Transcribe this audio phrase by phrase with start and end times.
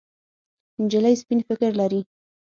[0.83, 2.01] نجلۍ سپين فکر لري.